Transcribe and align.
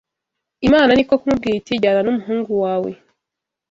Imana 0.67 0.91
ni 0.93 1.03
ko 1.07 1.13
kumubwira 1.21 1.55
iti 1.57 1.73
jyana 1.83 2.01
n’umuhungu 2.03 2.51
wawe 2.63 2.91